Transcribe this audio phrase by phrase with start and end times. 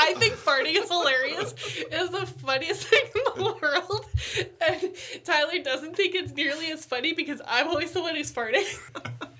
[0.00, 1.54] I think farting is hilarious.
[1.76, 4.06] It's the funniest thing in the world.
[4.66, 8.66] And Tyler doesn't think it's nearly as funny because I'm always the one who's farting.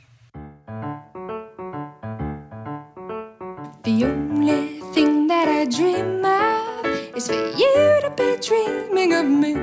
[3.83, 6.85] The only thing that I dream of
[7.17, 9.55] is for you to be dreaming of me.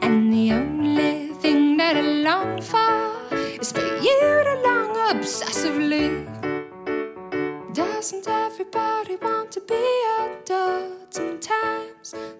[0.00, 5.73] And the only thing that I long for is for you to long obsessively.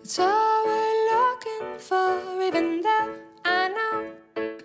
[0.05, 2.83] That's all we're looking for, even
[3.43, 4.13] I know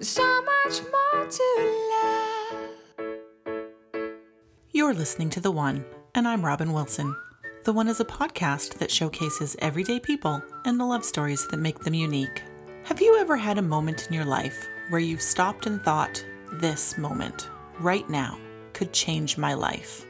[0.02, 1.44] so much more to
[3.08, 3.88] love.
[4.74, 7.16] You're listening to The One, and I'm Robin Wilson.
[7.64, 11.80] The One is a podcast that showcases everyday people and the love stories that make
[11.80, 12.44] them unique.
[12.84, 16.22] Have you ever had a moment in your life where you've stopped and thought,
[16.56, 18.38] this moment, right now,
[18.74, 20.06] could change my life?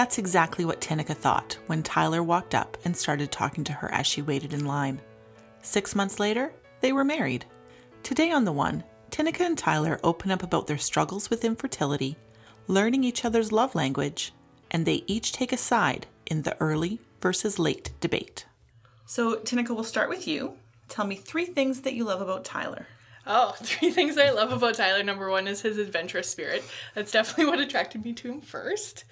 [0.00, 4.06] That's exactly what Tinnika thought when Tyler walked up and started talking to her as
[4.06, 4.98] she waited in line.
[5.60, 7.44] Six months later, they were married.
[8.02, 12.16] Today on The One, Tinnika and Tyler open up about their struggles with infertility,
[12.66, 14.32] learning each other's love language,
[14.70, 18.46] and they each take a side in the early versus late debate.
[19.04, 20.54] So, Tinnika, we'll start with you.
[20.88, 22.86] Tell me three things that you love about Tyler.
[23.26, 25.02] Oh, three things I love about Tyler.
[25.02, 26.64] Number one is his adventurous spirit.
[26.94, 29.04] That's definitely what attracted me to him first.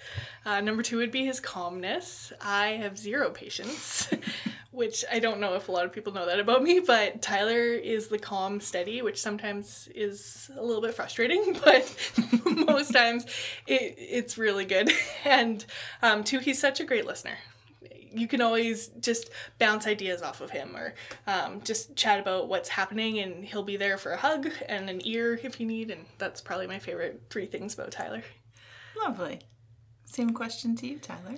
[0.45, 2.33] Uh, number two would be his calmness.
[2.41, 4.09] I have zero patience,
[4.71, 7.61] which I don't know if a lot of people know that about me, but Tyler
[7.61, 11.95] is the calm, steady, which sometimes is a little bit frustrating, but
[12.45, 13.25] most times
[13.67, 14.91] it, it's really good.
[15.23, 15.63] And
[16.01, 17.37] um, two, he's such a great listener
[18.13, 20.93] you can always just bounce ideas off of him or
[21.27, 25.01] um, just chat about what's happening and he'll be there for a hug and an
[25.05, 28.23] ear if you need and that's probably my favorite three things about tyler
[28.99, 29.39] Lovely.
[30.05, 31.37] Same question to you, Tyler.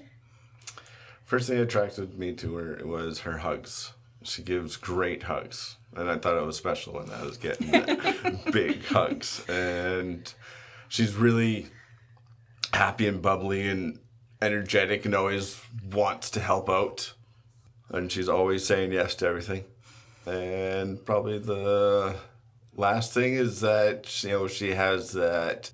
[1.25, 3.93] First thing that attracted me to her was her hugs.
[4.23, 7.71] She gives great hugs, and I thought it was special when I was getting
[8.51, 9.45] big hugs.
[9.47, 10.31] And
[10.89, 11.67] she's really
[12.73, 13.99] happy and bubbly and
[14.41, 17.13] energetic, and always wants to help out.
[17.89, 19.65] And she's always saying yes to everything.
[20.25, 22.15] And probably the
[22.75, 25.71] last thing is that you know she has that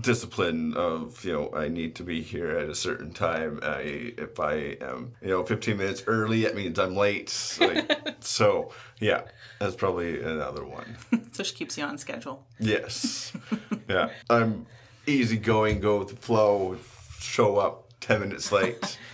[0.00, 3.60] discipline of you know I need to be here at a certain time.
[3.62, 7.58] I if I am you know 15 minutes early, that means I'm late.
[7.60, 9.22] Like, so yeah,
[9.58, 10.96] that's probably another one.
[11.32, 12.46] So she keeps you on schedule.
[12.58, 13.30] Yes,
[13.90, 14.64] yeah, I'm
[15.06, 16.78] easygoing, go with the flow,
[17.20, 18.98] show up 10 minutes late.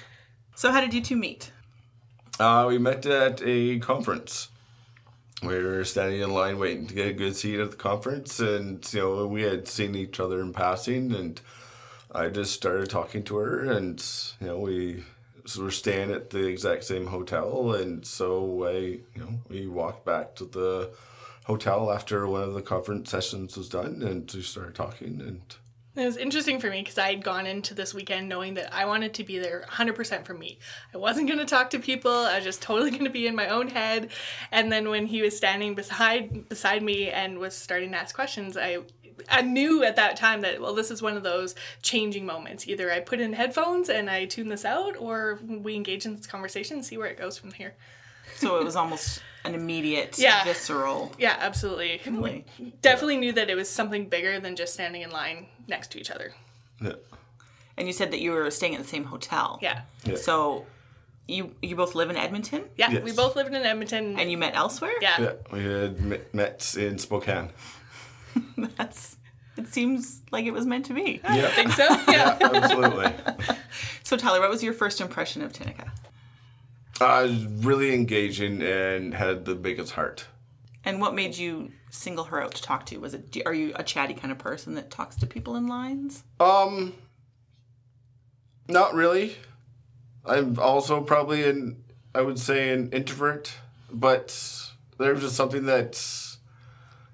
[0.55, 1.51] So, how did you two meet?
[2.39, 4.49] Uh, we met at a conference.
[5.43, 8.87] We were standing in line waiting to get a good seat at the conference, and
[8.93, 11.41] you know we had seen each other in passing, and
[12.13, 14.05] I just started talking to her, and
[14.41, 15.03] you know we
[15.47, 20.05] so we're staying at the exact same hotel, and so I you know we walked
[20.05, 20.91] back to the
[21.45, 25.41] hotel after one of the conference sessions was done, and we started talking, and
[25.95, 28.87] It was interesting for me because I had gone into this weekend knowing that I
[28.87, 30.59] wanted to be there 100% for me.
[30.95, 32.11] I wasn't going to talk to people.
[32.11, 34.11] I was just totally going to be in my own head.
[34.51, 38.57] And then when he was standing beside beside me and was starting to ask questions,
[38.57, 38.79] I
[39.29, 42.67] I knew at that time that well this is one of those changing moments.
[42.67, 46.27] Either I put in headphones and I tune this out or we engage in this
[46.27, 47.75] conversation and see where it goes from here.
[48.37, 50.45] So, it was almost an immediate, Yeah.
[50.45, 51.13] visceral.
[51.19, 52.01] Yeah, absolutely.
[52.07, 52.45] Really?
[52.59, 55.99] We definitely knew that it was something bigger than just standing in line next to
[56.01, 56.35] each other.
[56.81, 56.93] yeah.
[57.77, 59.59] And you said that you were staying at the same hotel.
[59.63, 59.81] Yeah.
[60.05, 60.17] Yeah.
[60.17, 60.67] So,
[61.27, 63.03] you you both live in Edmonton, Yeah, Yes.
[63.05, 64.19] we both lived in Edmonton.
[64.19, 64.93] and you met elsewhere.
[65.01, 65.21] yeah.
[65.21, 67.51] Yeah, we had met- met in Spokane.
[68.77, 69.17] That's.
[69.57, 71.21] It seems like it was meant to be.
[71.25, 71.47] Yeah.
[71.47, 71.85] I think so.
[72.09, 72.39] Yeah.
[72.55, 73.13] Absolutely.
[74.03, 75.89] So, Tyler, what was your first impression of Tinnika?
[77.03, 80.25] Uh, really engaging and had the biggest heart.
[80.85, 82.99] And what made you single her out to talk to?
[82.99, 86.23] Was it are you a chatty kind of person that talks to people in lines?
[86.39, 86.95] Um,
[88.69, 89.37] not really.
[90.25, 91.83] I'm also probably an,
[92.15, 93.53] I would say, an introvert,
[93.91, 94.29] but
[94.99, 96.01] there was just something that,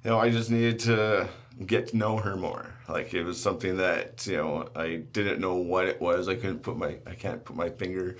[0.04, 1.30] you know, I just needed to
[1.64, 2.74] get to know her more.
[2.90, 6.28] Like it was something that you know I didn't know what it was.
[6.28, 8.16] I couldn't put my, I can't put my finger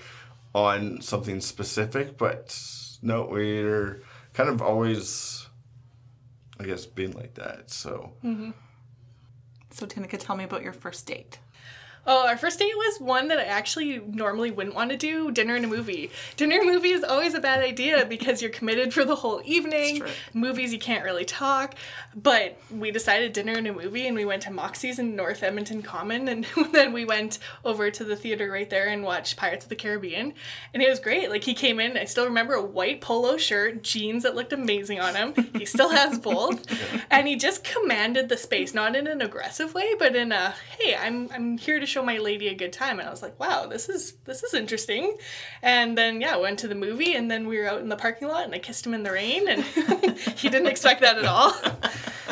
[0.53, 2.57] on something specific, but
[3.01, 4.01] no, we're
[4.33, 5.47] kind of always,
[6.59, 7.69] I guess, being like that.
[7.69, 8.13] So.
[8.23, 8.51] Mm-hmm.
[9.71, 11.39] So, Tinnika, tell me about your first date.
[12.07, 15.55] Oh, our first date was one that I actually normally wouldn't want to do dinner
[15.55, 16.09] and a movie.
[16.37, 19.41] Dinner and a movie is always a bad idea because you're committed for the whole
[19.45, 20.01] evening.
[20.33, 21.75] Movies, you can't really talk.
[22.15, 25.83] But we decided dinner and a movie, and we went to Moxie's in North Edmonton
[25.83, 29.69] Common, and then we went over to the theater right there and watched Pirates of
[29.69, 30.33] the Caribbean.
[30.73, 31.29] And it was great.
[31.29, 34.99] Like, he came in, I still remember a white polo shirt, jeans that looked amazing
[34.99, 35.33] on him.
[35.53, 36.65] He still has both.
[37.11, 40.95] and he just commanded the space, not in an aggressive way, but in a, hey,
[40.95, 42.99] I'm, I'm here to show my lady a good time.
[42.99, 45.17] And I was like, wow, this is this is interesting.
[45.61, 48.27] And then yeah, went to the movie and then we were out in the parking
[48.27, 49.63] lot and I kissed him in the rain and
[50.37, 51.53] he didn't expect that at all.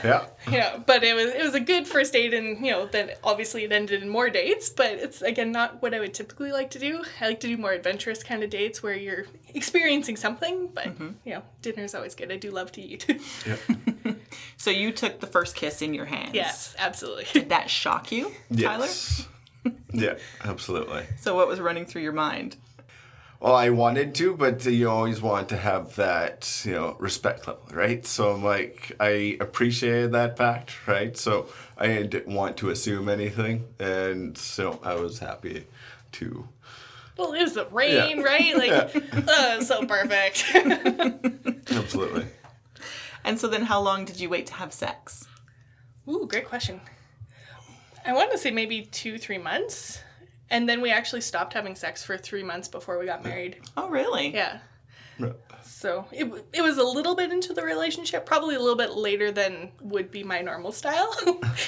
[0.04, 0.27] Yeah.
[0.51, 3.63] yeah, but it was it was a good first date and you know, then obviously
[3.63, 6.80] it ended in more dates, but it's again not what I would typically like to
[6.80, 7.03] do.
[7.19, 11.10] I like to do more adventurous kind of dates where you're experiencing something, but mm-hmm.
[11.25, 12.31] you know, dinner's always good.
[12.31, 13.06] I do love to eat.
[13.45, 14.13] Yeah.
[14.57, 16.33] So you took the first kiss in your hands.
[16.33, 17.25] yes, absolutely.
[17.33, 18.88] Did that shock you, Tyler?
[19.92, 20.19] Yes.
[20.44, 21.06] yeah, absolutely.
[21.18, 22.57] So what was running through your mind?
[23.39, 27.62] Well, I wanted to, but you always want to have that, you know, respect level,
[27.72, 28.04] right?
[28.04, 31.16] So I'm like, I appreciated that fact, right?
[31.16, 31.48] So
[31.78, 35.68] I didn't want to assume anything, and so I was happy
[36.13, 36.48] to.
[37.16, 38.24] Well, it was the rain, Yeah.
[38.24, 38.57] right?
[38.57, 40.44] Like, oh, so perfect.
[41.72, 42.25] Absolutely.
[43.24, 45.28] And so then how long did you wait to have sex?
[46.10, 46.81] Ooh, great question.
[48.07, 50.00] I want to say maybe two, three months.
[50.50, 53.57] And then we actually stopped having sex for three months before we got married.
[53.75, 54.33] Oh, really?
[54.33, 54.59] Yeah.
[55.63, 59.31] So it, it was a little bit into the relationship, probably a little bit later
[59.31, 61.13] than would be my normal style.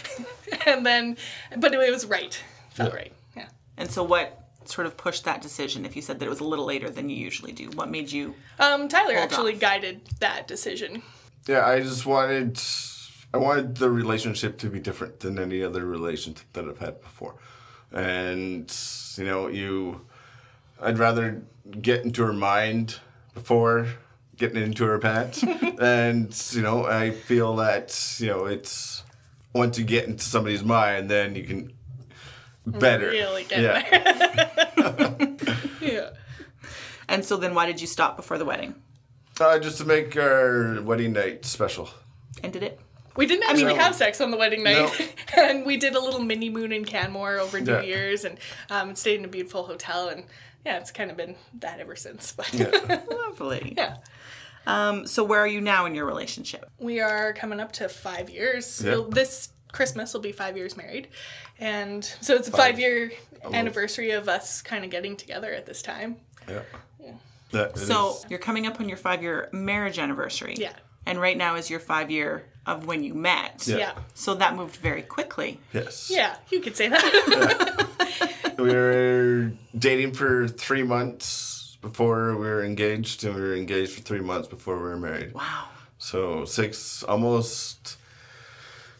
[0.65, 1.18] and then,
[1.57, 2.42] but it was right.
[2.71, 2.95] Felt Yeah.
[3.00, 3.13] right.
[3.35, 3.50] Yeah.
[3.77, 4.35] And so what
[4.65, 7.09] sort of pushed that decision if you said that it was a little later than
[7.09, 7.69] you usually do?
[7.71, 9.59] What made you Um, Tyler Hold actually off.
[9.59, 11.01] guided that decision.
[11.47, 12.59] Yeah, I just wanted,
[13.34, 17.36] I wanted the relationship to be different than any other relationship that I've had before,
[17.92, 18.74] and
[19.18, 20.02] you know, you,
[20.81, 21.44] I'd rather
[21.81, 23.00] get into her mind
[23.34, 23.88] before
[24.36, 25.44] getting into her pants,
[25.80, 29.04] and you know, I feel that you know, it's
[29.54, 31.74] once you get into somebody's mind, then you can
[32.66, 35.26] better Really get yeah.
[35.81, 36.10] Yeah.
[37.08, 38.76] And so then why did you stop before the wedding?
[39.40, 41.90] Uh, just to make our wedding night special.
[42.44, 42.80] And did it?
[43.19, 43.81] We didn't actually No.
[43.81, 44.92] have sex on the wedding night,
[45.38, 45.44] No.
[45.44, 47.81] and we did a little mini moon in Canmore over New Yeah.
[47.81, 48.38] Year's, and
[48.69, 50.24] um, stayed in a beautiful hotel, and
[50.66, 52.31] yeah, it's kind of been that ever since.
[52.31, 53.01] But Yeah.
[53.12, 53.74] Lovely.
[53.77, 53.98] yeah,
[54.66, 56.69] Um, so where are you now in your relationship?
[56.80, 58.81] we are coming up to five years.
[58.83, 58.92] Yeah.
[58.94, 61.10] It'll- This Christmas will be five years married,
[61.60, 63.12] and so it's a five year
[63.54, 66.16] anniversary of us kind of getting together at this time.
[66.48, 66.62] Yeah.
[67.51, 70.56] That So is- you're coming up on your five year marriage anniversary.
[70.57, 70.74] Yeah.
[71.06, 73.66] And right now is your five year of when you met.
[73.68, 73.78] Yeah.
[73.78, 75.60] Yeah, So that moved very quickly.
[75.74, 76.10] yes.
[76.13, 77.86] yeah, you could say that.
[78.57, 84.01] We were dating for three months before we were engaged, and we were engaged for
[84.01, 85.34] three months before we were married.
[85.34, 85.68] Wow.
[85.98, 87.95] So six, almost.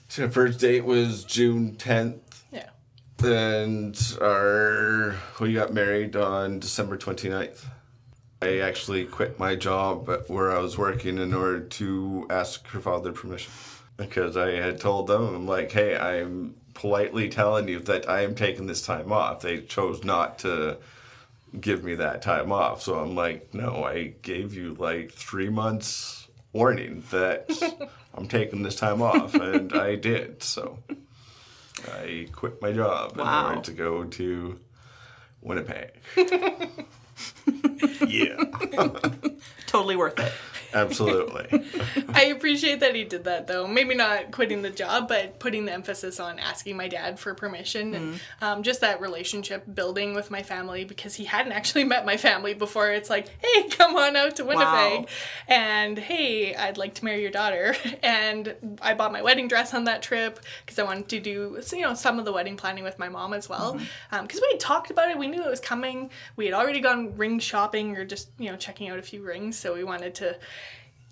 [0.08, 2.70] So our first date was June tenth, yeah,
[3.22, 7.66] and our we got married on December 29th.
[8.42, 13.12] I actually quit my job where I was working in order to ask her father
[13.12, 13.52] permission
[13.98, 18.36] because I had told them I'm like, hey, I'm politely telling you that I am
[18.36, 19.42] taking this time off.
[19.42, 20.78] They chose not to
[21.60, 26.28] give me that time off, so I'm like, no, I gave you like three months
[26.54, 27.50] warning that
[28.14, 30.42] I'm taking this time off, and I did.
[30.44, 30.78] So
[31.92, 33.40] I quit my job Wow.
[33.40, 34.60] in order to go to
[35.42, 35.92] Winnipeg.
[38.08, 38.44] yeah,
[39.68, 40.32] Totally worth it.
[40.74, 41.66] Absolutely.
[42.10, 43.68] I appreciate that he did that though.
[43.68, 47.94] Maybe not quitting the job, but putting the emphasis on asking my dad for permission
[47.94, 48.44] and mm-hmm.
[48.44, 52.54] um, just that relationship building with my family because he hadn't actually met my family
[52.54, 52.92] before.
[52.92, 55.06] It's like, hey, come on out to Winnipeg, Wow.
[55.48, 57.76] and hey, I'd like to marry your daughter.
[58.02, 61.82] And I bought my wedding dress on that trip because I wanted to do you
[61.82, 64.16] know some of the wedding planning with my mom as well mm-hmm.
[64.16, 65.18] um, because we had talked about it.
[65.18, 66.10] We knew it was coming.
[66.36, 69.58] We had already gone ring shopping or just you know checking out a few rings,
[69.58, 70.38] so we wanted to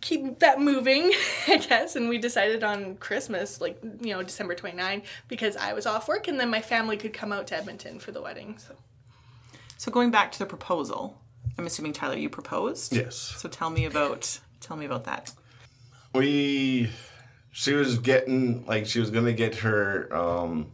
[0.02, 1.12] keep that moving,
[1.48, 1.96] I guess.
[1.96, 6.28] And we decided on Christmas, like, you know, December 29, because I was off work
[6.28, 8.58] and then my family could come out to Edmonton for the wedding.
[8.58, 8.76] So,
[9.78, 11.20] So going back to the proposal,
[11.58, 12.96] I'm assuming Tyler, you proposed.
[12.96, 13.16] Yes.
[13.16, 15.32] So tell me about tell me about that.
[16.14, 16.90] we
[17.52, 20.72] she was getting like she was gonna get her um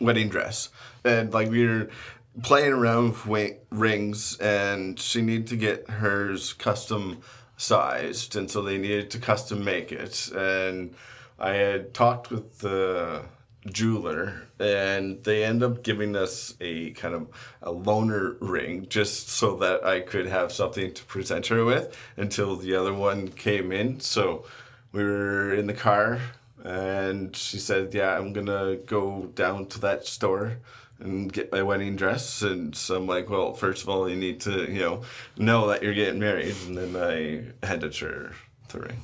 [0.00, 0.70] wedding dress
[1.04, 1.88] and like we were
[2.42, 7.20] playing around with wi- rings and she needed to get hers custom
[7.56, 10.94] sized and so they needed to custom make it and
[11.38, 13.22] i had talked with the
[13.70, 17.28] jeweler and they end up giving us a kind of
[17.62, 22.56] a loaner ring just so that I could have something to present her with until
[22.56, 24.00] the other one came in.
[24.00, 24.44] So
[24.92, 26.20] we were in the car
[26.62, 30.58] and she said, "Yeah, I'm going to go down to that store."
[31.00, 34.40] And get my wedding dress and so I'm like, well, first of all you need
[34.42, 35.02] to, you know,
[35.36, 38.32] know that you're getting married and then I handed her
[38.68, 39.02] the ring.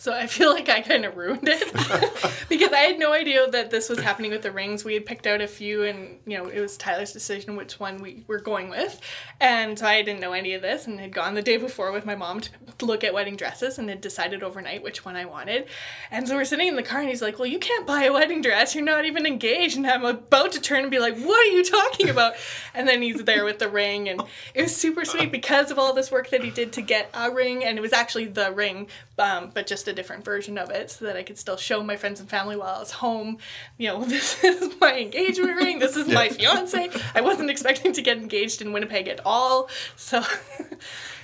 [0.00, 1.62] So I feel like I kind of ruined it
[2.48, 4.82] because I had no idea that this was happening with the rings.
[4.82, 8.00] We had picked out a few, and you know it was Tyler's decision which one
[8.00, 8.98] we were going with,
[9.40, 12.06] and so I didn't know any of this, and had gone the day before with
[12.06, 15.66] my mom to look at wedding dresses, and had decided overnight which one I wanted.
[16.10, 18.12] And so we're sitting in the car, and he's like, "Well, you can't buy a
[18.14, 18.74] wedding dress.
[18.74, 21.62] You're not even engaged." And I'm about to turn and be like, "What are you
[21.62, 22.36] talking about?"
[22.72, 24.22] And then he's there with the ring, and
[24.54, 27.30] it was super sweet because of all this work that he did to get a
[27.30, 28.86] ring, and it was actually the ring,
[29.18, 31.96] um, but just a different version of it so that I could still show my
[31.96, 33.38] friends and family while I was home.
[33.78, 36.90] You know, this is my engagement ring, this is my fiance.
[37.14, 39.68] I wasn't expecting to get engaged in Winnipeg at all.
[39.96, 40.22] So,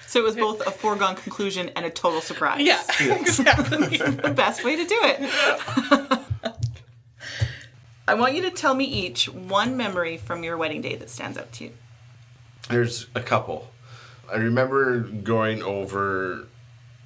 [0.09, 2.61] So it was both a foregone conclusion and a total surprise.
[2.63, 3.97] yeah, exactly.
[3.99, 6.23] The best way to do it.
[8.09, 11.37] I want you to tell me each one memory from your wedding day that stands
[11.37, 11.73] out to you.
[12.69, 13.69] There's a couple.
[14.33, 16.47] I remember going over,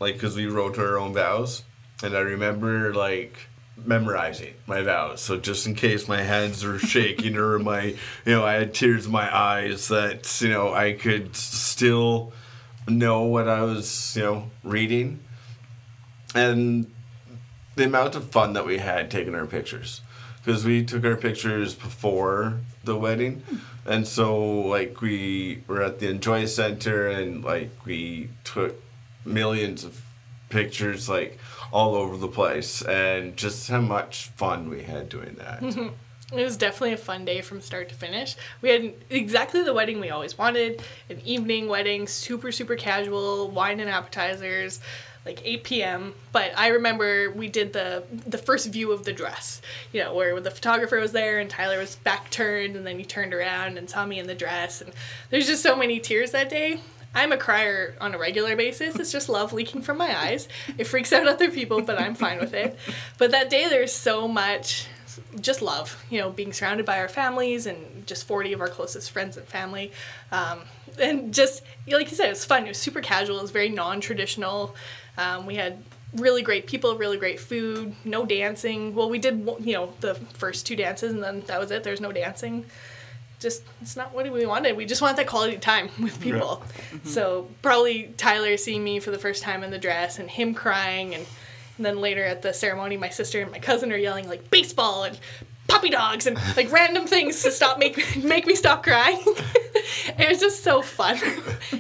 [0.01, 1.63] like, because we wrote our own vows,
[2.03, 5.21] and I remember, like, memorizing my vows.
[5.21, 7.97] So just in case my hands were shaking or my, you
[8.33, 12.33] know, I had tears in my eyes, that, you know, I could still
[12.89, 15.21] know what I was, you know, reading.
[16.35, 16.91] And
[17.77, 20.03] the amount of fun that we had taking our pictures
[20.45, 23.43] because we took our pictures before the wedding
[23.87, 28.75] and so like we were at the enjoy center and like we took
[29.25, 30.03] millions of
[30.49, 31.39] pictures like
[31.73, 35.63] all over the place and just how much fun we had doing that
[36.33, 38.37] It was definitely a fun day from start to finish.
[38.63, 43.81] We had exactly the wedding we always wanted an evening wedding, super, super casual, wine
[43.81, 44.81] and appetizers,
[45.27, 46.15] like 8 p.m.
[46.31, 49.61] But I remember we did the the first view of the dress,
[49.93, 53.05] you know, where the photographer was there and Tyler was back turned and then he
[53.05, 54.81] turned around and saw me in the dress.
[54.81, 54.93] And
[55.31, 56.81] there's just so many tears that day.
[57.15, 58.97] I'm a crier on a regular basis.
[58.97, 60.49] It's just love leaking from my eyes.
[60.79, 62.79] It freaks out other people, but I'm fine with it.
[63.19, 64.87] But that day, there's so much
[65.41, 69.11] just love, you know, being surrounded by our families and just 40 of our closest
[69.11, 69.93] friends and family.
[70.31, 70.61] Um,
[70.99, 72.65] and just, like you said, it was fun.
[72.65, 73.39] It was super casual.
[73.39, 74.75] It was very non traditional.
[75.19, 75.83] Um, we had
[76.15, 78.95] really great people, really great food, no dancing.
[78.95, 81.83] Well, we did, you know, the first two dances and then that was it.
[81.83, 82.65] There's no dancing
[83.41, 84.77] just it's not what we wanted.
[84.77, 86.63] We just want that quality time with people.
[86.93, 87.09] Mm-hmm.
[87.09, 91.15] So probably Tyler seeing me for the first time in the dress and him crying
[91.15, 91.27] and,
[91.77, 95.05] and then later at the ceremony my sister and my cousin are yelling like baseball
[95.05, 95.19] and
[95.67, 99.21] puppy dogs and like random things to stop make make me stop crying.
[99.27, 101.19] it was just so fun.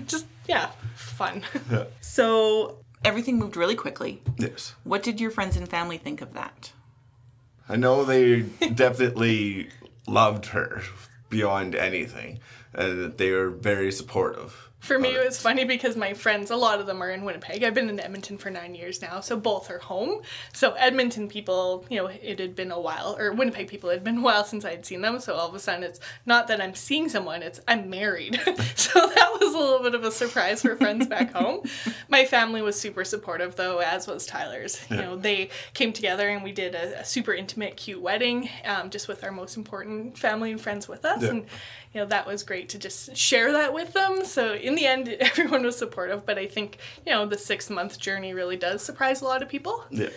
[0.06, 1.42] just yeah, fun.
[1.70, 1.84] Yeah.
[2.00, 4.22] So everything moved really quickly.
[4.38, 6.72] yes What did your friends and family think of that?
[7.68, 8.40] i know they
[8.74, 9.68] definitely
[10.08, 10.82] loved her
[11.30, 12.40] beyond anything
[12.74, 16.80] and they were very supportive For me, it was funny because my friends, a lot
[16.80, 17.62] of them are in Winnipeg.
[17.62, 20.22] I've been in Edmonton for nine years now, so both are home.
[20.54, 24.04] So Edmonton people, you know, it had been a while, or Winnipeg people, it had
[24.04, 25.20] been a while since I had seen them.
[25.20, 28.40] So all of a sudden, it's not that I'm seeing someone; it's I'm married.
[28.74, 31.60] so that was a little bit of a surprise for friends back home.
[32.08, 34.80] My family was super supportive, though, as was Tyler's.
[34.90, 38.88] You know, they came together and we did a, a super intimate, cute wedding, um,
[38.88, 41.28] just with our most important family and friends with us, Yeah.
[41.28, 41.46] and
[41.92, 44.24] you know that was great to just share that with them.
[44.24, 47.98] So in the end everyone was supportive but i think you know the six month
[47.98, 49.84] journey really does surprise a lot of people.
[49.90, 50.08] Yeah.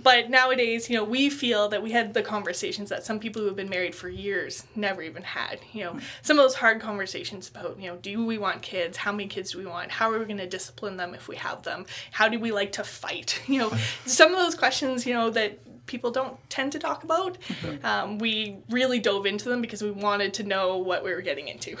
[0.00, 3.48] But nowadays you know we feel that we had the conversations that some people who
[3.48, 5.90] have been married for years never even had you know.
[5.90, 6.06] Mm-hmm.
[6.22, 8.96] Some of those hard conversations about you know do we want kids?
[8.96, 9.90] How many kids do we want?
[9.90, 11.86] How are we going to discipline them if we have them?
[12.12, 13.40] How do we like to fight?
[13.48, 13.72] You know
[14.06, 15.58] some of those questions you know that
[15.88, 17.36] people don't tend to talk about
[17.82, 21.48] um, we really dove into them because we wanted to know what we were getting
[21.48, 21.76] into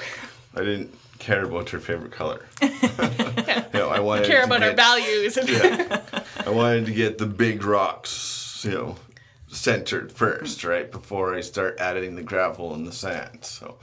[0.54, 2.44] I didn't care about your favorite color.
[2.62, 2.68] you
[3.74, 5.48] know, I wanted care to about our values and
[6.44, 8.96] I wanted to get the big rocks, you know,
[9.48, 13.44] centered first, right, before I start adding the gravel and the sand.
[13.44, 13.78] So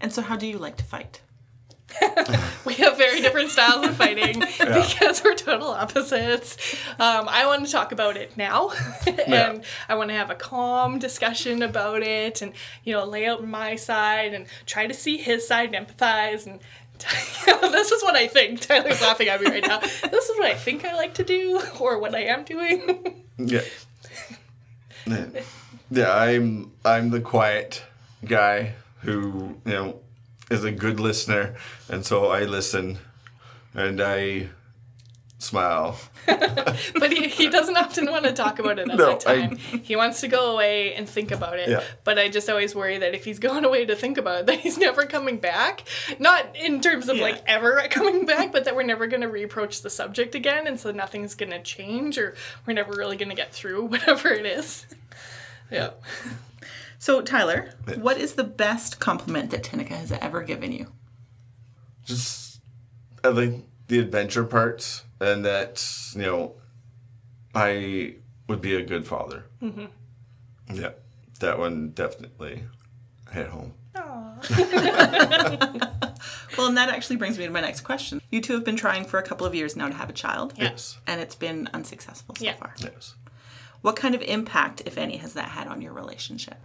[0.00, 1.20] And so, how do you like to fight?
[2.64, 6.56] we have very different styles of fighting because we're total opposites.
[6.98, 8.70] Um, I want to talk about it now,
[9.26, 12.52] and I want to have a calm discussion about it, and
[12.84, 16.46] you know, lay out my side and try to see his side and empathize.
[16.46, 16.60] And
[17.72, 18.60] this is what I think.
[18.60, 19.80] Tyler's laughing at me right now.
[19.80, 23.24] This is what I think I like to do, or what I am doing.
[23.38, 23.62] yeah,
[25.90, 27.82] Yeah, I'm I'm the quiet
[28.24, 30.00] guy who you know
[30.50, 31.54] is a good listener,
[31.88, 32.98] and so I listen,
[33.74, 34.48] and I
[35.38, 35.98] smile.
[36.26, 39.56] but he, he doesn't often want to talk about it at No, that I- time.
[39.56, 41.68] He wants to go away and think about it.
[41.68, 41.82] Yeah.
[42.02, 44.60] But I just always worry that if he's going away to think about it, that
[44.60, 45.82] he's never coming back.
[46.18, 47.24] Not in terms of Yeah.
[47.24, 50.80] like ever coming back, but that we're never going to reapproach the subject again, and
[50.80, 52.34] so nothing's going to change, or
[52.66, 54.86] we're never really going to get through whatever it is.
[55.70, 55.90] Yeah.
[57.04, 57.68] So, Tyler,
[57.98, 60.86] what is the best compliment that Tinica has ever given you?
[62.02, 62.62] Just
[63.22, 63.56] I like
[63.88, 66.54] the adventure parts, and that you know
[67.54, 68.14] I
[68.48, 69.44] would be a good father.
[69.60, 69.84] Mm-hmm.
[70.74, 70.92] Yeah,
[71.40, 72.62] that one definitely
[73.32, 73.74] hit home.
[76.56, 78.22] Well, and that actually brings me to my next question.
[78.30, 80.54] You two have been trying for a couple of years now to have a child,
[80.56, 80.98] Yes.
[81.06, 82.54] and it's been unsuccessful so Yeah.
[82.54, 82.74] far.
[82.78, 83.14] Yes.
[83.82, 86.56] What kind of impact, if any, has that had on your relationship?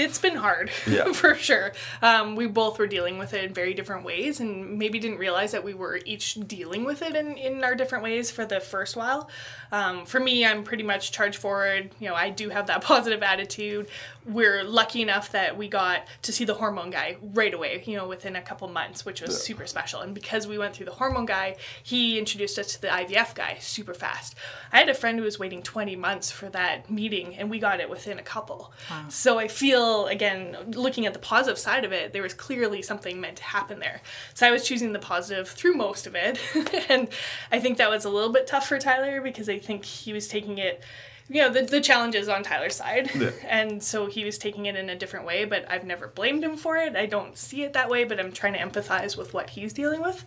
[0.00, 1.12] It's been hard, Yeah.
[1.12, 1.72] for sure.
[2.02, 5.52] Um, we both were dealing with it in very different ways, and maybe didn't realize
[5.52, 8.96] that we were each dealing with it in, in our different ways for the first
[8.96, 9.28] while.
[9.72, 11.90] Um, for me, I'm pretty much charge forward.
[12.00, 13.88] You know, I do have that positive attitude.
[14.26, 18.06] We're lucky enough that we got to see the hormone guy right away, you know,
[18.08, 20.00] within a couple months, which was super special.
[20.00, 23.56] And because we went through the hormone guy, he introduced us to the IVF guy
[23.60, 24.34] super fast.
[24.72, 27.80] I had a friend who was waiting 20 months for that meeting, and we got
[27.80, 28.72] it within a couple.
[29.08, 33.20] So I feel, again, looking at the positive side of it, there was clearly something
[33.20, 34.00] meant to happen there.
[34.34, 36.38] So I was choosing the positive through most of it.
[36.88, 37.08] and
[37.52, 40.28] I think that was a little bit tough for Tyler because I think he was
[40.28, 40.82] taking it.
[41.28, 43.10] You know, the, the challenge is on Tyler's side.
[43.14, 43.30] Yeah.
[43.48, 46.56] And so he was taking it in a different way, but I've never blamed him
[46.56, 46.96] for it.
[46.96, 50.02] I don't see it that way, but I'm trying to empathize with what he's dealing
[50.02, 50.24] with.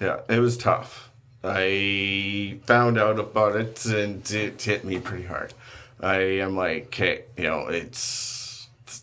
[0.00, 1.10] Yeah, it was tough.
[1.42, 5.54] I found out about it and it hit me pretty hard.
[6.02, 8.39] I am like, okay, you know, it's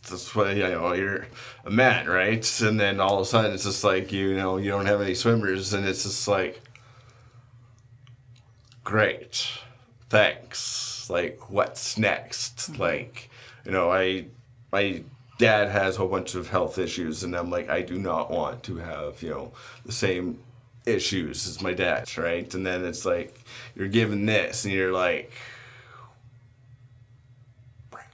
[0.10, 1.28] that's what you know, you're
[1.66, 2.62] a man, right?
[2.62, 5.14] And then all of a sudden it's just like you know, you don't have any
[5.16, 6.62] swimmers and it's just like
[8.84, 9.48] great.
[10.10, 11.10] Thanks.
[11.10, 12.58] Like what's next?
[12.58, 12.82] Mm-hmm.
[12.82, 13.30] Like,
[13.66, 14.26] you know, I
[14.72, 15.04] my
[15.38, 18.64] dad has a whole bunch of health issues and I'm like I do not want
[18.64, 19.52] to have, you know,
[19.86, 20.40] the same
[20.86, 22.52] issues as my dad, right?
[22.54, 23.38] And then it's like
[23.76, 25.32] you're given this and you're like
[27.92, 28.14] crap.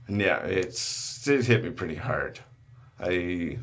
[0.19, 2.39] yeah, it's it hit me pretty hard.
[2.99, 3.59] I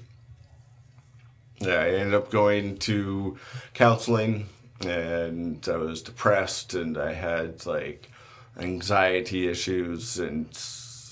[1.61, 3.37] yeah, I ended up going to
[3.75, 4.49] counseling
[4.87, 8.11] and I was depressed and I had like
[8.59, 10.47] anxiety issues and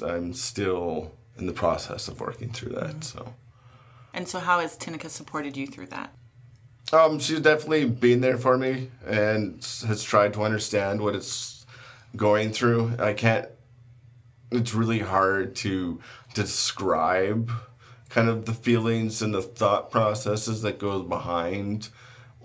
[0.05, 3.03] I'm still in the process of working through that.
[3.05, 3.35] So
[4.14, 6.12] And so, how has Tinica supported you through that?
[6.92, 9.57] um, she's definitely been there for me and
[9.88, 11.66] has tried to understand what it's
[12.14, 12.92] going through.
[13.01, 13.49] I can't.
[14.50, 16.00] It's really hard to
[16.35, 17.50] describe
[18.09, 21.88] kind of the feelings and the thought processes that goes behind,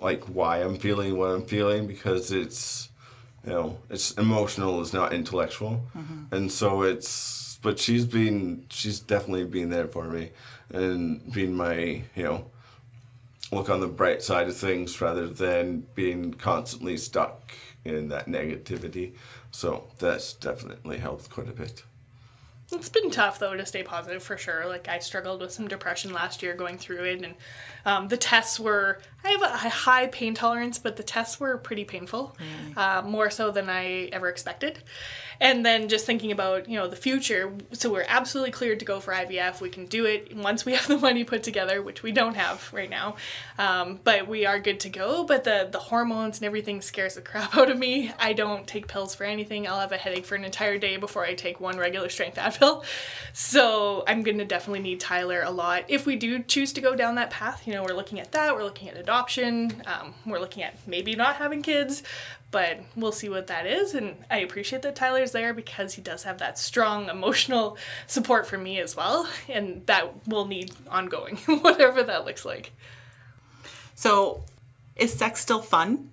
[0.02, 2.90] like why I'm feeling what I'm feeling because it's,
[3.46, 6.34] you know, it's emotional, it's not intellectual, mm-hmm.
[6.36, 7.60] and so it's.
[7.64, 10.32] But she's been, she's definitely been there for me,
[10.74, 12.46] and being my, you know,
[13.52, 17.54] look on the bright side of things rather than being constantly stuck
[17.86, 19.14] in that negativity.
[19.52, 21.84] So that's definitely helped quite a bit.
[22.72, 24.66] It's been tough though to stay positive for sure.
[24.66, 27.36] Like I struggled with some depression last year going through it, and
[27.86, 29.00] um, the tests were.
[29.24, 32.36] I have a high pain tolerance, but the tests were pretty painful,
[32.76, 34.80] uh, more so than I ever expected.
[35.40, 37.52] And then just thinking about you know the future.
[37.72, 39.60] So we're absolutely cleared to go for IVF.
[39.60, 42.72] We can do it once we have the money put together, which we don't have
[42.72, 43.16] right now.
[43.58, 45.24] Um, but we are good to go.
[45.24, 48.12] But the the hormones and everything scares the crap out of me.
[48.20, 49.68] I don't take pills for anything.
[49.68, 52.84] I'll have a headache for an entire day before I take one regular strength Advil.
[53.34, 55.86] So I'm gonna definitely need Tyler a lot.
[55.88, 58.56] If we do choose to go down that path, you know, we're looking at that.
[58.56, 59.74] We're looking at adoption.
[59.86, 62.02] Um, we're looking at maybe not having kids,
[62.50, 63.94] but we'll see what that is.
[63.94, 68.58] And I appreciate that Tyler's there because he does have that strong emotional support for
[68.58, 72.72] me as well, and that will need ongoing, whatever that looks like.
[73.96, 74.46] So,
[74.96, 76.12] is sex still fun?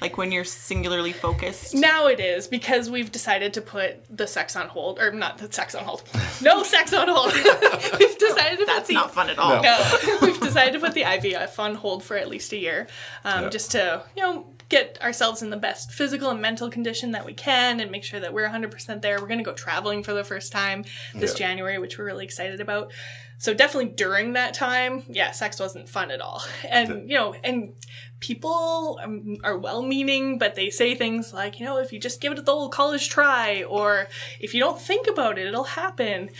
[0.00, 1.74] Like when you're singularly focused?
[1.74, 5.52] Now it is because we've decided to put the sex on hold, or not the
[5.52, 6.04] sex on hold.
[6.40, 7.32] No sex on hold.
[7.98, 9.60] we've decided to put That's the not fun at all.
[9.60, 9.98] No.
[10.06, 12.88] no, we've decided to put the IVF on hold for at least a year,
[13.24, 13.48] um, Yeah.
[13.50, 17.32] just to you know get ourselves in the best physical and mental condition that we
[17.32, 19.18] can, and make sure that we're 100% there.
[19.20, 20.84] We're gonna go traveling for the first time
[21.14, 21.46] this Yeah.
[21.46, 22.92] January, which we're really excited about.
[23.40, 26.42] so definitely during that time, yeah, sex wasn't fun at all.
[26.68, 27.72] And, you know, and
[28.18, 32.20] people um, are well meaning, but they say things like, you know, if you just
[32.20, 34.08] give it the old college try, or
[34.40, 36.30] if you don't think about it, it'll happen.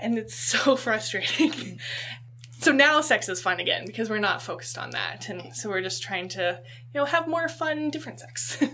[0.00, 1.80] And it's so frustrating.
[2.64, 5.28] so now sex is fun again because we're not focused on that.
[5.28, 6.60] And so we're just trying to,
[6.92, 8.62] you know, have more fun, different sex.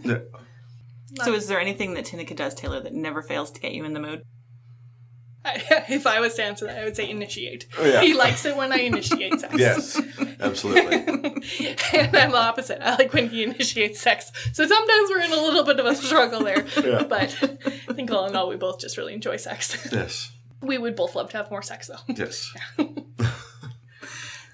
[1.13, 1.25] Yeah.
[1.25, 3.95] So, is there anything that Tinica does, Taylor, that never fails to get you in
[3.95, 4.23] the mood?
[5.45, 7.67] if I was to answer that, I would say initiate.
[7.77, 8.01] Oh, yeah.
[8.01, 9.55] He likes it when I initiate sex.
[9.59, 10.01] Yes,
[10.39, 10.95] absolutely.
[11.93, 12.81] and I'm the opposite.
[12.81, 14.31] I like when he initiates sex.
[14.53, 16.65] So sometimes we're in a little bit of a struggle there.
[16.81, 17.03] Yeah.
[17.03, 17.37] But
[17.89, 19.89] I think all in all, we both just really enjoy sex.
[19.91, 20.31] Yes,
[20.63, 22.15] we would both love to have more sex, though.
[22.15, 22.55] yes.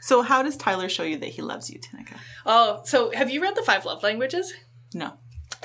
[0.06, 2.16] So, how does Tyler show you that he loves you, Tinica?
[2.46, 4.54] Oh, so have you read The Five Love Languages?
[4.94, 5.14] No.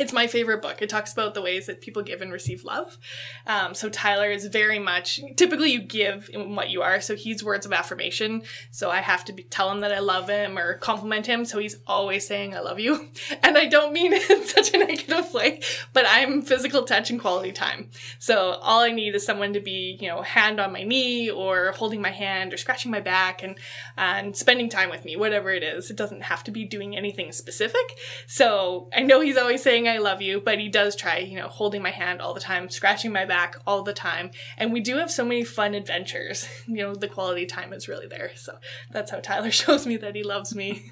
[0.01, 0.81] It's my favorite book.
[0.81, 2.97] It talks about the ways that people give and receive love.
[3.45, 6.99] Um, so Tyler is very much typically you give in what you are.
[7.01, 8.41] So he's words of affirmation.
[8.71, 11.45] So I have to be, tell him that I love him or compliment him.
[11.45, 13.09] So he's always saying I love you,
[13.43, 15.61] and I don't mean it in such a negative way.
[15.93, 17.91] But I'm physical touch and quality time.
[18.17, 21.73] So all I need is someone to be you know hand on my knee or
[21.73, 23.55] holding my hand or scratching my back and
[23.97, 25.91] and spending time with me, whatever it is.
[25.91, 27.99] It doesn't have to be doing anything specific.
[28.25, 31.47] So I know he's always saying I love you, but he does try, you know,
[31.47, 34.31] holding my hand all the time, scratching my back all the time.
[34.57, 36.47] And we do have so many fun adventures.
[36.71, 38.31] You know, the quality time is really there.
[38.35, 38.57] So
[38.91, 40.89] that's how Tyler shows me that he loves me.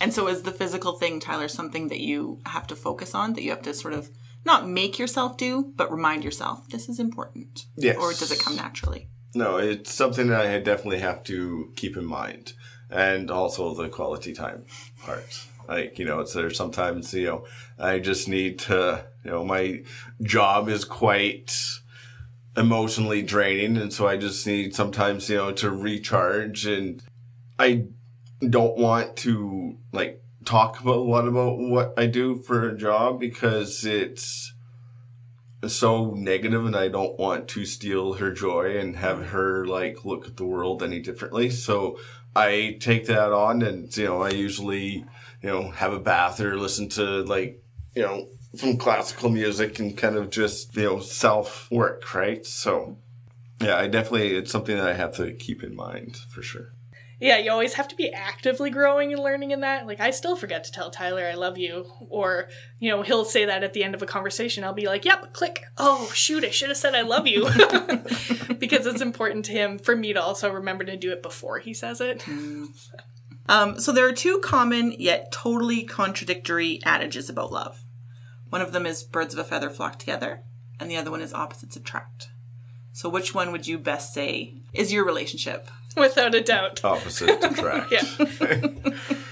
[0.00, 3.42] And so, is the physical thing, Tyler, something that you have to focus on, that
[3.42, 4.10] you have to sort of
[4.44, 7.66] not make yourself do, but remind yourself this is important?
[7.76, 7.96] Yes.
[7.98, 9.08] Or does it come naturally?
[9.34, 12.54] No, it's something that I definitely have to keep in mind,
[12.90, 14.64] and also the quality time
[15.04, 15.46] part.
[15.68, 17.46] Like you know, it's there sometimes you know
[17.78, 19.82] I just need to you know my
[20.22, 21.56] job is quite
[22.56, 27.02] emotionally draining, and so I just need sometimes you know to recharge, and
[27.58, 27.86] I
[28.48, 33.20] don't want to like talk about a lot about what I do for a job
[33.20, 34.52] because it's
[35.68, 40.26] so negative and I don't want to steal her joy and have her like look
[40.26, 41.50] at the world any differently.
[41.50, 41.98] So
[42.34, 45.04] I take that on and you know, I usually,
[45.42, 47.62] you know, have a bath or listen to like,
[47.94, 52.44] you know, some classical music and kind of just, you know, self work, right?
[52.46, 52.98] So
[53.60, 56.72] yeah, I definitely it's something that I have to keep in mind for sure.
[57.20, 59.86] yeah, you always have to be actively growing and learning in that.
[59.86, 62.48] Like I still forget to tell Tyler I love you or,
[62.80, 64.64] you know, he'll say that at the end of a conversation.
[64.64, 65.62] I'll be like, "Yep, click.
[65.78, 67.44] Oh, shoot, I should have said I love you."
[68.58, 71.72] because it's important to him for me to also remember to do it before he
[71.74, 72.20] says it.
[72.20, 72.66] Mm.
[73.48, 77.84] Um, so, there are two common yet totally contradictory adages about love.
[78.50, 80.42] One of them is birds of a feather flock together,
[80.78, 82.28] and the other one is opposites attract.
[82.92, 85.68] So, which one would you best say is your relationship?
[85.96, 86.84] Without a doubt.
[86.84, 87.92] Opposite attract.
[87.92, 88.02] Yeah.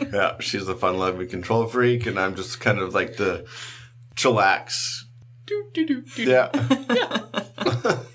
[0.12, 3.46] yeah, she's the fun loving control freak and I'm just kind of like the
[4.14, 5.04] chillax.
[5.46, 6.22] Do, do, do, do.
[6.24, 7.96] Yeah.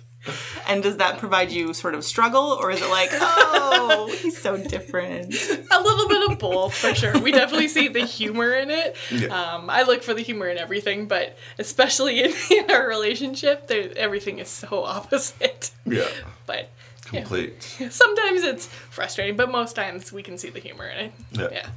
[0.67, 4.57] And does that provide you sort of struggle, or is it like, oh, he's so
[4.57, 5.33] different?
[5.71, 7.17] A little bit of both, for sure.
[7.19, 8.95] We definitely see the humor in it.
[9.11, 9.27] Yeah.
[9.27, 13.89] Um, I look for the humor in everything, but especially in, in our relationship, there,
[13.95, 15.71] everything is so opposite.
[15.85, 16.07] Yeah.
[16.45, 16.69] But
[17.05, 17.61] Complete.
[17.89, 21.13] sometimes it's frustrating, but most times we can see the humor in it.
[21.31, 21.47] Yeah.
[21.51, 21.69] Yeah.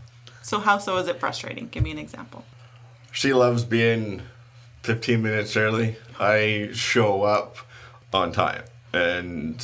[0.43, 1.69] So, how so is it frustrating?
[1.69, 2.45] Give me an example.
[3.13, 4.23] She loves being
[4.83, 5.97] 15 minutes early.
[6.19, 7.57] I show up
[8.13, 8.63] on time.
[8.93, 9.57] And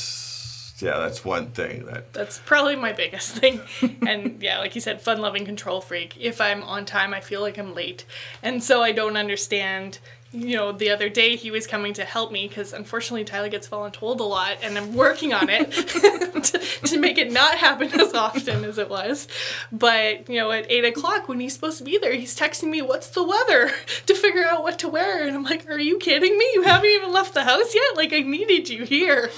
[0.78, 3.60] yeah, that's one thing that That's probably my biggest thing.
[4.06, 6.16] and yeah, like you said, fun loving control freak.
[6.20, 8.04] If I'm on time, I feel like I'm late.
[8.42, 9.98] And so I don't understand.
[10.34, 13.68] You know, the other day he was coming to help me because unfortunately Tyler gets
[13.68, 15.70] voluntold a lot, and I'm working on it
[16.44, 19.28] to, to make it not happen as often as it was.
[19.70, 22.82] But you know, at eight o'clock when he's supposed to be there, he's texting me,
[22.82, 23.70] "What's the weather?"
[24.06, 26.50] to figure out what to wear, and I'm like, "Are you kidding me?
[26.54, 27.96] You haven't even left the house yet?
[27.96, 29.30] Like I needed you here."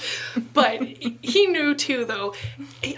[0.53, 0.81] But
[1.21, 2.33] he knew too, though.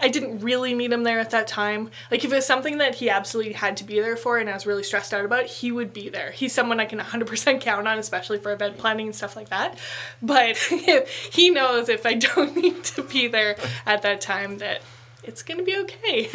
[0.02, 1.90] I didn't really need him there at that time.
[2.12, 4.54] Like if it was something that he absolutely had to be there for, and I
[4.54, 6.32] was really stressed out about, he would be there.
[6.32, 9.78] He's someone I can 100% count on, especially for event planning and stuff like that.
[10.22, 10.58] But
[11.32, 14.82] he knows if I don't need to be there at that time, that
[15.24, 16.30] it's gonna be okay.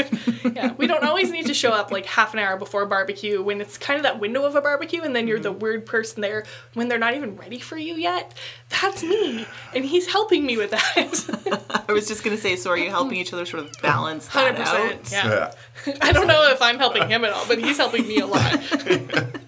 [0.55, 3.61] yeah, we don't always need to show up like half an hour before barbecue when
[3.61, 5.61] it's kind of that window of a barbecue, and then you're the mm-hmm.
[5.61, 8.35] weird person there when they're not even ready for you yet.
[8.69, 11.85] That's me, and he's helping me with that.
[11.89, 14.27] I was just going to say, so are you helping each other sort of balance
[14.29, 15.13] that Hundred out?
[15.13, 15.53] Yeah.
[15.87, 15.95] yeah.
[16.01, 18.61] I don't know if I'm helping him at all, but he's helping me a lot.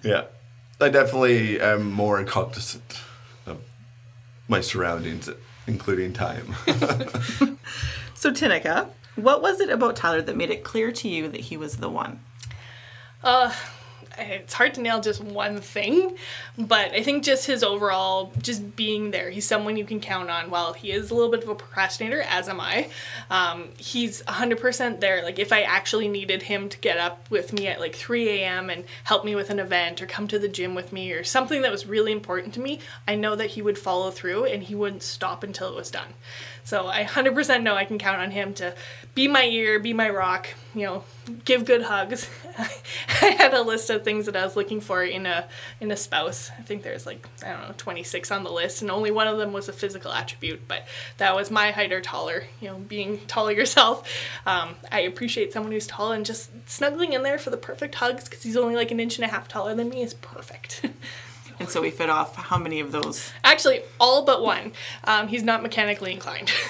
[0.03, 0.25] Yeah.
[0.79, 3.01] I definitely am more cognizant
[3.45, 3.57] of
[4.47, 5.29] my surroundings,
[5.65, 6.55] including time.
[8.17, 11.55] So, Tinica, what was it about Tyler that made it clear to you that he
[11.55, 12.19] was the one?
[13.23, 13.53] Uh,
[14.17, 16.15] it's hard to nail just one thing,
[16.57, 19.29] but I think just his overall, just being there.
[19.29, 20.49] He's someone you can count on.
[20.49, 22.89] While he is a little bit of a procrastinator, as am I,
[23.29, 25.23] um, he's 100% there.
[25.23, 28.69] Like, if I actually needed him to get up with me at like 3 a.m.
[28.69, 31.61] and help me with an event or come to the gym with me or something
[31.61, 34.75] that was really important to me, I know that he would follow through and he
[34.75, 36.13] wouldn't stop until it was done.
[36.67, 38.75] So I 100% know I can count on him to
[39.15, 41.05] be my ear, be my rock, you know,
[41.45, 42.29] give good hugs.
[43.21, 45.47] I had a list of things that I was looking for in a
[45.79, 46.51] in a spouse.
[46.59, 49.37] I think there's like I don't know 26 on the list, and only one of
[49.37, 50.67] them was a physical attribute.
[50.67, 50.85] But
[51.19, 52.43] that was my height or taller.
[52.59, 54.05] You know, being taller yourself.
[54.45, 58.25] Um, I appreciate someone who's tall and just snuggling in there for the perfect hugs
[58.25, 60.85] because he's only like an inch and a half taller than me is perfect.
[61.59, 63.31] And so we fit off how many of those?
[63.43, 64.73] Actually, all but one.
[65.05, 66.51] Um, he's not mechanically inclined.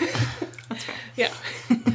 [0.69, 0.95] That's fair.
[1.15, 1.34] Yeah.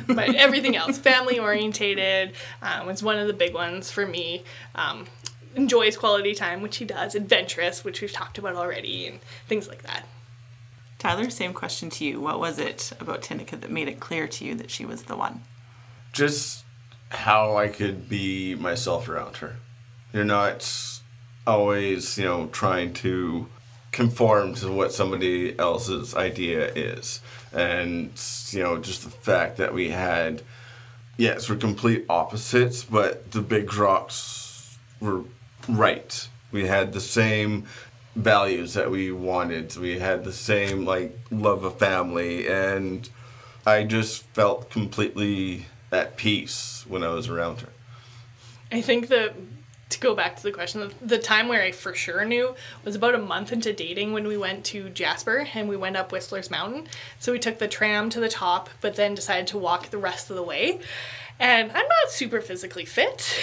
[0.08, 4.44] but everything else, family orientated, um, was one of the big ones for me.
[4.74, 5.06] Um,
[5.54, 7.14] enjoys quality time, which he does.
[7.14, 10.06] Adventurous, which we've talked about already, and things like that.
[10.98, 12.20] Tyler, same question to you.
[12.20, 15.16] What was it about Tinica that made it clear to you that she was the
[15.16, 15.42] one?
[16.12, 16.64] Just
[17.08, 19.56] how I could be myself around her.
[20.12, 20.62] You're not
[21.46, 23.48] always, you know, trying to
[23.90, 27.20] conform to what somebody else's idea is.
[27.52, 28.10] And,
[28.50, 30.42] you know, just the fact that we had,
[31.16, 35.24] yes, we're complete opposites, but the big rocks were
[35.68, 36.28] right.
[36.50, 37.66] We had the same
[38.16, 39.76] values that we wanted.
[39.76, 42.48] We had the same, like, love of family.
[42.48, 43.08] And
[43.66, 47.68] I just felt completely at peace when I was around her.
[48.70, 49.34] I think that
[49.92, 53.14] to go back to the question, the time where I for sure knew was about
[53.14, 56.88] a month into dating when we went to Jasper and we went up Whistler's Mountain.
[57.18, 60.30] So we took the tram to the top, but then decided to walk the rest
[60.30, 60.80] of the way.
[61.38, 63.40] And I'm not super physically fit.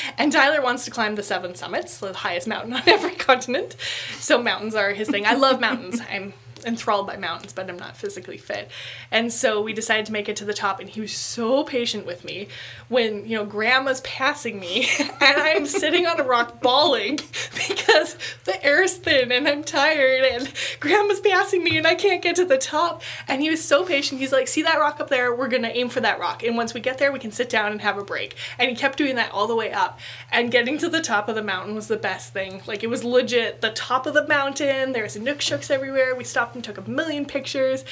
[0.18, 3.76] and Tyler wants to climb the seven summits, the highest mountain on every continent.
[4.18, 5.26] So mountains are his thing.
[5.26, 6.00] I love mountains.
[6.10, 6.32] I'm
[6.64, 8.70] enthralled by mountains, but I'm not physically fit.
[9.10, 12.06] And so we decided to make it to the top, and he was so patient
[12.06, 12.48] with me
[12.88, 17.16] when, you know, grandma's passing me and I'm sitting on a rock bawling
[17.68, 22.36] because the air's thin and I'm tired and grandma's passing me and I can't get
[22.36, 23.02] to the top.
[23.28, 24.20] And he was so patient.
[24.20, 25.34] He's like, see that rock up there?
[25.34, 26.42] We're gonna aim for that rock.
[26.42, 28.36] And once we get there, we can sit down and have a break.
[28.58, 30.00] And he kept doing that all the way up.
[30.32, 32.62] And getting to the top of the mountain was the best thing.
[32.66, 34.92] Like it was legit the top of the mountain.
[34.92, 36.14] There's nookshucks everywhere.
[36.14, 37.84] We stopped and took a million pictures.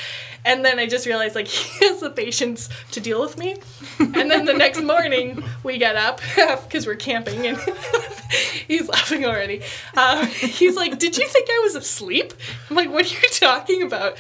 [0.44, 3.56] And then I just realized like he has the patience to deal with me.
[3.98, 6.20] And then the next morning we get up
[6.64, 7.58] because we're camping and
[8.68, 9.62] he's laughing already.
[9.96, 12.32] Uh, he's like, Did you think I was asleep?
[12.70, 14.16] I'm like, What are you talking about?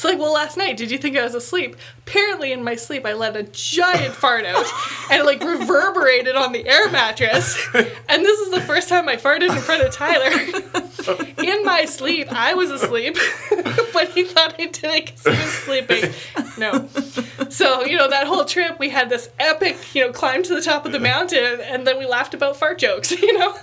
[0.00, 1.76] It's like, well, last night, did you think I was asleep?
[1.98, 4.64] Apparently, in my sleep, I let a giant fart out
[5.10, 7.54] and it like reverberated on the air mattress.
[7.74, 10.30] And this is the first time I farted in front of Tyler.
[11.44, 13.18] in my sleep, I was asleep,
[13.92, 16.14] but he thought I did it because he was sleeping.
[16.56, 16.88] No.
[17.50, 20.62] So, you know, that whole trip, we had this epic, you know, climb to the
[20.62, 23.54] top of the mountain, and then we laughed about fart jokes, you know?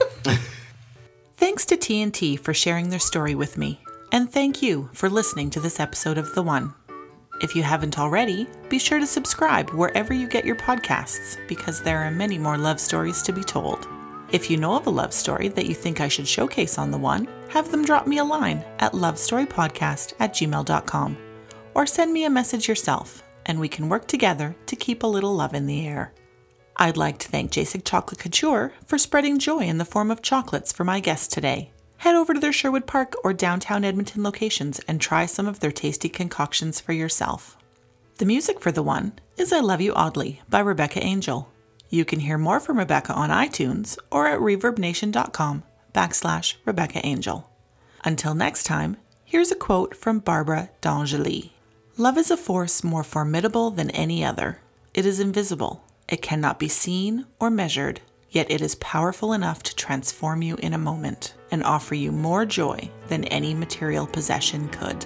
[1.35, 3.79] Thanks to TNT for sharing their story with me,
[4.11, 6.73] and thank you for listening to this episode of The One.
[7.41, 11.99] If you haven't already, be sure to subscribe wherever you get your podcasts because there
[11.99, 13.87] are many more love stories to be told.
[14.31, 16.97] If you know of a love story that you think I should showcase on The
[16.97, 21.17] One, have them drop me a line at lovestorypodcast at gmail.com
[21.73, 25.35] or send me a message yourself and we can work together to keep a little
[25.35, 26.13] love in the air.
[26.75, 30.71] I'd like to thank Jacek Chocolate Couture for spreading joy in the form of chocolates
[30.71, 31.71] for my guests today.
[31.97, 35.71] Head over to their Sherwood Park or downtown Edmonton locations and try some of their
[35.71, 37.57] tasty concoctions for yourself.
[38.17, 41.51] The music for the one is I Love You Oddly by Rebecca Angel.
[41.89, 47.49] You can hear more from Rebecca on iTunes or at reverbnation.com backslash Rebecca Angel.
[48.03, 51.51] Until next time, here's a quote from Barbara De Angelis.
[51.97, 54.59] Love is a force more formidable than any other.
[54.93, 55.83] It is invisible.
[56.07, 60.73] It cannot be seen or measured, yet it is powerful enough to transform you in
[60.73, 65.05] a moment and offer you more joy than any material possession could.